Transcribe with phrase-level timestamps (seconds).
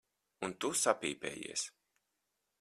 [0.47, 1.67] Un tu sapīpējies.